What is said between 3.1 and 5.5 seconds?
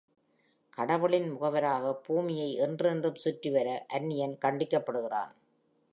சுற்றிவர அந்நியன் கண்டிக்கப்படுகிறான்.